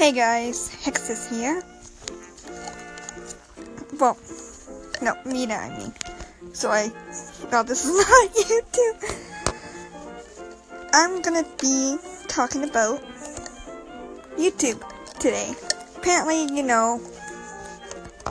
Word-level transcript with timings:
Hey 0.00 0.12
guys, 0.12 0.74
Hexus 0.82 1.28
here. 1.28 1.62
Well, 4.00 4.16
no, 5.02 5.14
Mina, 5.26 5.56
I 5.56 5.76
mean. 5.76 5.92
So 6.54 6.70
I, 6.70 6.90
no, 7.52 7.62
this 7.62 7.84
is 7.84 7.92
not 8.08 8.30
YouTube. 8.32 8.96
I'm 10.94 11.20
gonna 11.20 11.44
be 11.60 11.98
talking 12.28 12.64
about 12.64 13.02
YouTube 14.38 14.80
today. 15.18 15.52
Apparently, 15.98 16.44
you 16.44 16.62
know, 16.62 16.98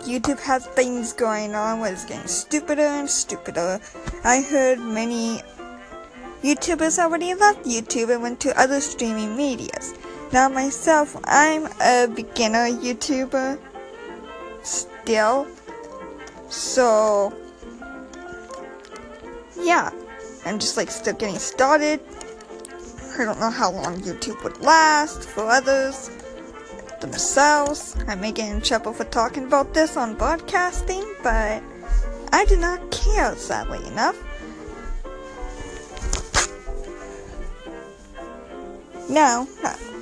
YouTube 0.10 0.40
has 0.40 0.66
things 0.66 1.14
going 1.14 1.54
on 1.54 1.86
it's 1.86 2.04
getting 2.04 2.26
stupider 2.26 2.82
and 2.82 3.08
stupider. 3.08 3.80
I 4.24 4.42
heard 4.42 4.80
many 4.80 5.44
YouTubers 6.42 6.98
already 6.98 7.36
left 7.36 7.64
YouTube 7.66 8.10
and 8.12 8.24
went 8.24 8.40
to 8.40 8.60
other 8.60 8.82
streaming 8.82 9.38
medias. 9.38 9.94
Now 10.32 10.48
myself, 10.48 11.18
I'm 11.26 11.68
a 11.82 12.08
beginner 12.08 12.68
YouTuber 12.70 13.60
still. 14.62 15.48
So 16.50 17.34
yeah, 19.60 19.90
I'm 20.46 20.60
just 20.60 20.78
like 20.78 20.92
still 20.92 21.16
getting 21.16 21.40
started. 21.40 22.00
I 23.18 23.26
don't 23.26 23.40
know 23.40 23.50
how 23.50 23.72
long 23.72 24.02
YouTube 24.02 24.44
would 24.44 24.62
last 24.62 25.28
for 25.28 25.46
others 25.46 26.12
themselves. 27.02 27.96
I 28.08 28.16
may 28.16 28.32
get 28.32 28.52
in 28.52 28.62
trouble 28.62 28.94
for 28.94 29.06
talking 29.06 29.46
about 29.46 29.74
this 29.74 29.98
on 29.98 30.16
broadcasting, 30.16 31.04
but 31.24 31.64
I 32.32 32.46
do 32.46 32.56
not 32.56 32.92
care, 32.92 33.36
sadly 33.36 33.86
enough. 33.88 34.16
Now, 39.10 39.48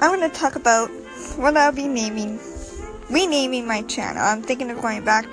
I'm 0.02 0.14
going 0.14 0.30
to 0.30 0.36
talk 0.38 0.58
about 0.58 0.90
what 1.38 1.56
I'll 1.56 1.72
be 1.72 1.88
naming, 1.88 2.42
renaming 3.10 3.66
my 3.66 3.82
channel. 3.84 4.22
I'm 4.22 4.42
thinking 4.42 4.70
of 4.70 4.82
going 4.82 5.06
back 5.06 5.26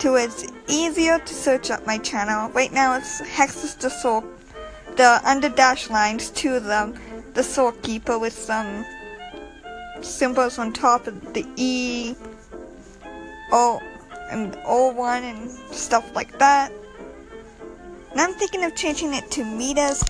to 0.00 0.16
it's 0.16 0.44
easier 0.66 1.20
to 1.20 1.34
search 1.34 1.70
up 1.70 1.86
my 1.86 1.98
channel. 1.98 2.50
Right 2.50 2.72
now 2.72 2.96
it's 2.96 3.20
Hexus 3.20 3.78
the 3.78 3.90
Soul, 3.90 4.24
the 4.96 5.20
under 5.24 5.48
dash 5.48 5.88
lines 5.88 6.30
to 6.30 6.58
them, 6.58 6.98
the 7.34 7.44
Soul 7.44 7.70
Keeper 7.82 8.18
with 8.18 8.32
some 8.32 8.84
symbols 10.02 10.58
on 10.58 10.72
top 10.72 11.06
of 11.06 11.32
the 11.32 11.46
E, 11.54 12.16
O, 13.52 13.80
and 14.32 14.54
O1 14.66 15.22
and 15.22 15.50
stuff 15.72 16.12
like 16.12 16.36
that. 16.40 16.72
And 18.10 18.20
I'm 18.20 18.34
thinking 18.34 18.64
of 18.64 18.74
changing 18.74 19.14
it 19.14 19.30
to 19.30 19.44
Mita's 19.44 20.02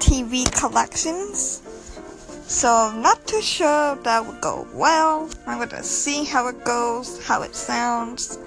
TV 0.00 0.50
Collections. 0.58 1.62
So 2.46 2.92
not 2.92 3.26
too 3.26 3.40
sure 3.40 3.96
that 3.96 4.26
would 4.26 4.40
go 4.42 4.68
well. 4.74 5.30
I'm 5.46 5.58
gonna 5.58 5.82
see 5.82 6.24
how 6.24 6.46
it 6.48 6.62
goes, 6.62 7.24
how 7.26 7.42
it 7.42 7.56
sounds. 7.56 8.38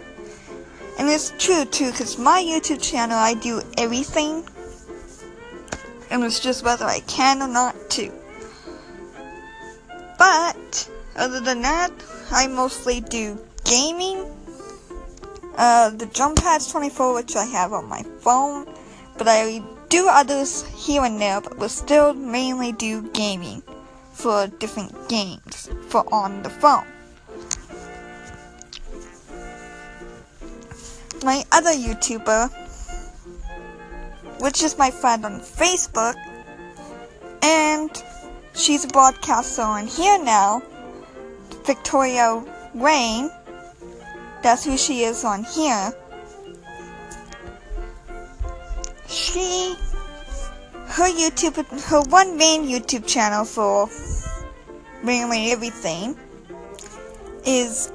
And 1.00 1.10
it's 1.10 1.34
true 1.40 1.66
too, 1.66 1.92
because 1.92 2.18
my 2.18 2.42
YouTube 2.42 2.82
channel 2.82 3.18
I 3.18 3.34
do 3.34 3.62
everything. 3.76 4.48
And 6.12 6.24
it's 6.24 6.40
just 6.40 6.64
whether 6.64 6.86
I 6.86 7.00
can 7.02 7.42
or 7.42 7.48
not 7.48 7.90
to. 7.92 8.12
But 10.20 10.90
other 11.16 11.40
than 11.40 11.64
that, 11.64 11.92
I 12.32 12.48
mostly 12.48 13.02
do 13.02 13.38
gaming. 13.66 14.32
Uh, 15.58 15.90
the 15.90 16.06
Jump 16.06 16.38
Pads 16.38 16.72
24, 16.72 17.16
which 17.16 17.36
I 17.36 17.46
have 17.46 17.74
on 17.74 17.90
my 17.90 18.04
phone, 18.20 18.68
but 19.18 19.28
I 19.28 19.64
do 19.90 20.08
others 20.08 20.64
here 20.68 21.04
and 21.04 21.20
there, 21.20 21.42
but 21.42 21.58
will 21.58 21.68
still 21.68 22.14
mainly 22.14 22.72
do 22.72 23.02
gaming 23.12 23.64
for 24.18 24.48
different 24.60 24.92
games 25.08 25.70
for 25.90 26.04
on 26.12 26.42
the 26.42 26.50
phone. 26.50 26.86
My 31.24 31.44
other 31.52 31.72
YouTuber, 31.72 32.50
which 34.42 34.64
is 34.64 34.78
my 34.78 34.90
friend 34.90 35.24
on 35.26 35.40
Facebook, 35.40 36.16
and 37.44 38.04
she's 38.56 38.86
a 38.86 38.88
broadcaster 38.88 39.62
on 39.62 39.86
here 39.86 40.18
now, 40.24 40.64
Victoria 41.66 42.44
Rain. 42.74 43.30
That's 44.42 44.66
who 44.66 44.78
she 44.78 45.04
is 45.04 45.24
on 45.24 45.44
here. 45.44 45.94
She 49.08 49.76
her 50.98 51.04
YouTube, 51.04 51.58
her 51.90 52.02
one 52.10 52.38
main 52.38 52.66
YouTube 52.66 53.06
channel 53.06 53.46
for 53.46 53.88
mainly 55.04 55.52
everything 55.52 56.18
is 57.46 57.92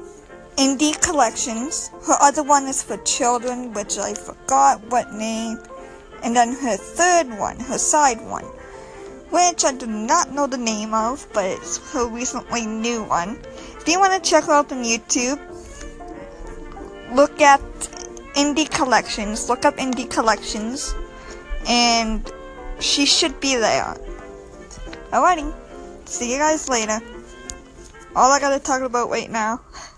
Indie 0.57 0.95
Collections. 1.03 1.91
Her 2.07 2.15
other 2.21 2.45
one 2.45 2.69
is 2.69 2.81
for 2.81 2.97
children, 2.99 3.73
which 3.73 3.99
I 3.99 4.15
forgot 4.15 4.81
what 4.89 5.12
name. 5.12 5.59
And 6.23 6.37
then 6.37 6.53
her 6.53 6.77
third 6.77 7.29
one, 7.41 7.59
her 7.59 7.77
side 7.77 8.21
one, 8.21 8.45
which 9.31 9.65
I 9.65 9.73
do 9.73 9.87
not 9.87 10.31
know 10.31 10.47
the 10.47 10.59
name 10.59 10.95
of, 10.95 11.27
but 11.33 11.45
it's 11.45 11.79
her 11.93 12.07
recently 12.07 12.67
new 12.67 13.03
one. 13.03 13.37
If 13.81 13.89
you 13.89 13.99
want 13.99 14.23
to 14.23 14.31
check 14.31 14.45
her 14.45 14.53
out 14.53 14.71
on 14.71 14.85
YouTube, 14.85 15.41
look 17.17 17.41
at 17.41 17.61
Indie 18.37 18.71
Collections. 18.71 19.49
Look 19.49 19.65
up 19.65 19.79
Indie 19.79 20.09
Collections. 20.09 20.95
And 21.67 22.31
she 22.82 23.06
should 23.06 23.41
be 23.41 23.56
there. 23.56 23.97
Alrighty. 25.10 25.53
See 26.04 26.32
you 26.32 26.38
guys 26.38 26.69
later. 26.69 27.00
All 28.15 28.31
I 28.31 28.41
gotta 28.41 28.59
talk 28.59 28.82
about 28.82 29.09
right 29.09 29.31
now. 29.31 29.60